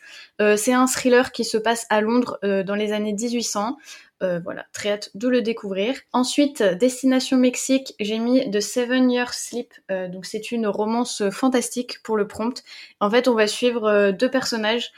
c'est 0.56 0.72
un 0.72 0.86
thriller 0.86 1.32
qui 1.32 1.44
se 1.44 1.56
passe 1.56 1.86
à 1.90 2.00
Londres 2.00 2.38
dans 2.42 2.74
les 2.74 2.92
années 2.92 3.12
1800. 3.12 3.76
Euh, 4.22 4.38
voilà, 4.38 4.66
très 4.72 4.90
hâte 4.90 5.10
de 5.14 5.28
le 5.28 5.42
découvrir. 5.42 5.96
Ensuite, 6.12 6.62
Destination 6.62 7.36
Mexique, 7.36 7.94
j'ai 7.98 8.18
mis 8.18 8.48
The 8.50 8.60
Seven 8.60 9.10
Year 9.10 9.34
Sleep. 9.34 9.72
Donc 9.88 10.26
c'est 10.26 10.52
une 10.52 10.66
romance 10.66 11.28
fantastique 11.30 12.02
pour 12.02 12.16
le 12.16 12.28
prompt. 12.28 12.62
En 13.00 13.10
fait, 13.10 13.26
on 13.26 13.34
va 13.34 13.46
suivre 13.46 14.12
deux 14.12 14.30
personnages 14.30 14.92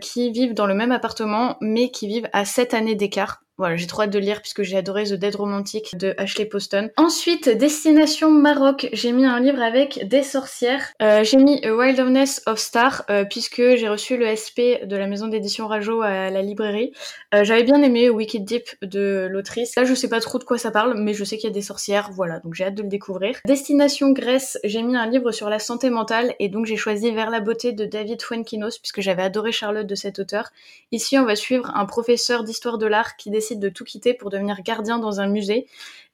qui 0.00 0.30
vivent 0.32 0.54
dans 0.54 0.66
le 0.66 0.74
même 0.74 0.92
appartement, 0.92 1.56
mais 1.60 1.90
qui 1.90 2.06
vivent 2.08 2.28
à 2.32 2.44
7 2.44 2.74
années 2.74 2.94
d'écart. 2.94 3.43
Voilà, 3.56 3.76
j'ai 3.76 3.86
trop 3.86 4.02
hâte 4.02 4.10
de 4.10 4.18
lire 4.18 4.42
puisque 4.42 4.62
j'ai 4.62 4.76
adoré 4.76 5.04
The 5.04 5.12
Dead 5.12 5.36
Romantic 5.36 5.96
de 5.96 6.12
Ashley 6.18 6.44
Poston. 6.44 6.90
Ensuite, 6.96 7.48
Destination 7.48 8.32
Maroc, 8.32 8.88
j'ai 8.92 9.12
mis 9.12 9.24
un 9.24 9.38
livre 9.38 9.62
avec 9.62 10.08
des 10.08 10.24
sorcières. 10.24 10.92
Euh, 11.00 11.22
j'ai 11.22 11.36
mis 11.36 11.64
A 11.64 11.72
Wilderness 11.72 12.42
of 12.46 12.58
Star 12.58 13.04
euh, 13.10 13.24
puisque 13.24 13.62
j'ai 13.76 13.88
reçu 13.88 14.16
le 14.16 14.34
SP 14.34 14.82
de 14.84 14.96
la 14.96 15.06
maison 15.06 15.28
d'édition 15.28 15.68
Rajo 15.68 16.02
à 16.02 16.30
la 16.30 16.42
librairie. 16.42 16.92
Euh, 17.32 17.44
J'avais 17.44 17.62
bien 17.62 17.80
aimé 17.80 18.10
Wicked 18.10 18.44
Deep 18.44 18.70
de 18.82 19.28
l'autrice. 19.30 19.76
Là, 19.76 19.84
je 19.84 19.94
sais 19.94 20.08
pas 20.08 20.18
trop 20.18 20.38
de 20.38 20.44
quoi 20.44 20.58
ça 20.58 20.72
parle, 20.72 20.94
mais 20.98 21.14
je 21.14 21.22
sais 21.22 21.36
qu'il 21.36 21.48
y 21.48 21.52
a 21.52 21.54
des 21.54 21.62
sorcières, 21.62 22.10
voilà, 22.12 22.40
donc 22.40 22.54
j'ai 22.54 22.64
hâte 22.64 22.74
de 22.74 22.82
le 22.82 22.88
découvrir. 22.88 23.38
Destination 23.46 24.10
Grèce, 24.10 24.58
j'ai 24.64 24.82
mis 24.82 24.96
un 24.96 25.06
livre 25.06 25.30
sur 25.30 25.48
la 25.48 25.60
santé 25.60 25.90
mentale 25.90 26.34
et 26.40 26.48
donc 26.48 26.66
j'ai 26.66 26.76
choisi 26.76 27.12
Vers 27.12 27.30
la 27.30 27.40
beauté 27.40 27.72
de 27.72 27.84
David 27.84 28.20
Fuenkinos 28.22 28.78
puisque 28.78 29.00
j'avais 29.00 29.22
adoré 29.22 29.52
Charlotte 29.52 29.86
de 29.86 29.94
cet 29.94 30.18
auteur. 30.18 30.50
Ici, 30.90 31.18
on 31.18 31.24
va 31.24 31.36
suivre 31.36 31.70
un 31.76 31.86
professeur 31.86 32.42
d'histoire 32.42 32.78
de 32.78 32.86
l'art 32.86 33.16
qui 33.16 33.30
décide 33.30 33.43
de 33.52 33.68
tout 33.68 33.84
quitter 33.84 34.14
pour 34.14 34.30
devenir 34.30 34.62
gardien 34.62 34.98
dans 34.98 35.20
un 35.20 35.26
musée. 35.26 35.66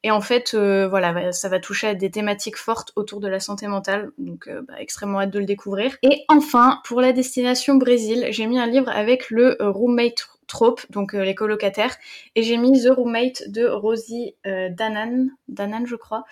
Et 0.03 0.11
en 0.11 0.21
fait, 0.21 0.55
euh, 0.55 0.89
voilà, 0.89 1.33
ça 1.33 1.49
va 1.49 1.61
toucher 1.61 1.89
à 1.89 1.95
des 1.95 2.11
thématiques 2.11 2.57
fortes 2.57 2.93
autour 2.97 3.21
de 3.21 3.29
la 3.29 3.39
santé 3.39 3.67
mentale, 3.67 4.11
donc 4.19 4.49
euh, 4.49 4.63
bah, 4.67 4.75
extrêmement 4.79 5.21
hâte 5.21 5.31
de 5.31 5.39
le 5.39 5.45
découvrir. 5.45 5.97
Et 6.03 6.25
enfin, 6.29 6.81
pour 6.85 7.01
la 7.01 7.13
destination 7.13 7.75
Brésil, 7.77 8.27
j'ai 8.31 8.47
mis 8.47 8.59
un 8.59 8.67
livre 8.67 8.89
avec 8.89 9.31
le 9.31 9.61
euh, 9.61 9.71
roommate 9.71 10.29
trope, 10.47 10.81
donc 10.91 11.13
les 11.13 11.37
colocataires, 11.37 11.97
et 12.35 12.43
j'ai 12.43 12.57
mis 12.57 12.83
The 12.83 12.89
Roommate 12.89 13.45
de 13.47 13.69
Rosie 13.69 14.35
Danan, 14.45 15.29
Danan 15.47 15.87
je 15.87 15.95
crois. 15.95 16.25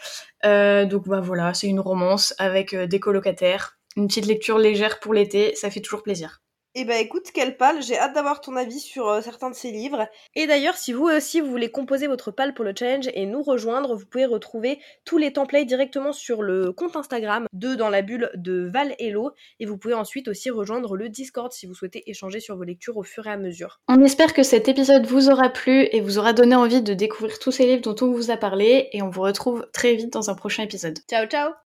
Donc 0.42 1.06
bah 1.06 1.20
voilà, 1.20 1.54
c'est 1.54 1.68
une 1.68 1.78
romance 1.78 2.34
avec 2.38 2.74
des 2.74 2.98
colocataires, 2.98 3.78
une 3.96 4.08
petite 4.08 4.26
lecture 4.26 4.58
légère 4.58 4.98
pour 4.98 5.14
l'été, 5.14 5.54
ça 5.54 5.70
fait 5.70 5.78
toujours 5.78 6.02
plaisir. 6.02 6.40
Eh 6.80 6.84
ben 6.84 7.00
écoute, 7.00 7.32
quelle 7.34 7.56
palle, 7.56 7.82
j'ai 7.82 7.98
hâte 7.98 8.14
d'avoir 8.14 8.40
ton 8.40 8.54
avis 8.54 8.78
sur 8.78 9.08
euh, 9.08 9.20
certains 9.20 9.50
de 9.50 9.56
ces 9.56 9.72
livres. 9.72 10.06
Et 10.36 10.46
d'ailleurs, 10.46 10.76
si 10.76 10.92
vous 10.92 11.06
aussi 11.06 11.40
vous 11.40 11.50
voulez 11.50 11.72
composer 11.72 12.06
votre 12.06 12.30
palle 12.30 12.54
pour 12.54 12.64
le 12.64 12.72
challenge 12.72 13.08
et 13.14 13.26
nous 13.26 13.42
rejoindre, 13.42 13.96
vous 13.96 14.06
pouvez 14.06 14.26
retrouver 14.26 14.78
tous 15.04 15.18
les 15.18 15.32
templates 15.32 15.66
directement 15.66 16.12
sur 16.12 16.40
le 16.40 16.70
compte 16.70 16.94
Instagram 16.94 17.46
de 17.52 17.74
Dans 17.74 17.90
la 17.90 18.02
bulle 18.02 18.30
de 18.36 18.70
Val 18.72 18.94
Hello. 19.00 19.32
Et 19.58 19.66
vous 19.66 19.76
pouvez 19.76 19.94
ensuite 19.94 20.28
aussi 20.28 20.50
rejoindre 20.50 20.96
le 20.96 21.08
Discord 21.08 21.50
si 21.50 21.66
vous 21.66 21.74
souhaitez 21.74 22.08
échanger 22.08 22.38
sur 22.38 22.56
vos 22.56 22.62
lectures 22.62 22.96
au 22.96 23.02
fur 23.02 23.26
et 23.26 23.30
à 23.32 23.36
mesure. 23.36 23.80
On 23.88 24.00
espère 24.04 24.32
que 24.32 24.44
cet 24.44 24.68
épisode 24.68 25.04
vous 25.04 25.30
aura 25.30 25.48
plu 25.48 25.88
et 25.90 26.00
vous 26.00 26.20
aura 26.20 26.32
donné 26.32 26.54
envie 26.54 26.80
de 26.80 26.94
découvrir 26.94 27.40
tous 27.40 27.50
ces 27.50 27.66
livres 27.66 27.82
dont 27.82 28.06
on 28.06 28.12
vous 28.12 28.30
a 28.30 28.36
parlé. 28.36 28.88
Et 28.92 29.02
on 29.02 29.10
vous 29.10 29.22
retrouve 29.22 29.66
très 29.72 29.96
vite 29.96 30.12
dans 30.12 30.30
un 30.30 30.34
prochain 30.36 30.62
épisode. 30.62 31.00
Ciao 31.10 31.26
ciao 31.26 31.67